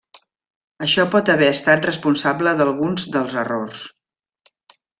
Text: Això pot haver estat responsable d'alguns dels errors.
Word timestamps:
Això 0.85 1.03
pot 1.15 1.29
haver 1.33 1.49
estat 1.57 1.85
responsable 1.89 2.55
d'alguns 2.63 3.05
dels 3.17 3.37
errors. 3.45 3.85